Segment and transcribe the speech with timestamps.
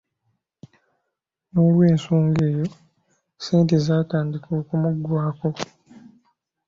[1.51, 5.49] N'olw'ensonga eyo, ssente zaatandika okumuggwako.